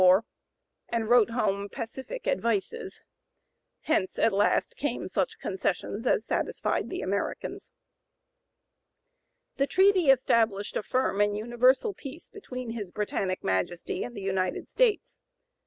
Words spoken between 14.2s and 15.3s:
United States."